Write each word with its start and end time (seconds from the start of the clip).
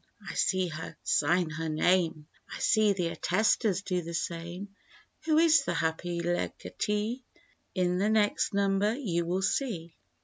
I 0.27 0.33
see 0.33 0.69
her 0.69 0.97
sign 1.03 1.51
her 1.51 1.69
name, 1.69 2.25
I 2.51 2.57
see 2.57 2.91
the 2.93 3.09
attestors 3.09 3.83
do 3.83 4.01
the 4.01 4.15
same. 4.15 4.75
Who 5.25 5.37
is 5.37 5.63
the 5.63 5.75
happy 5.75 6.19
legatee? 6.21 7.23
In 7.75 7.99
the 7.99 8.09
next 8.09 8.51
number 8.51 8.95
you 8.95 9.27
will 9.27 9.43
see. 9.43 9.95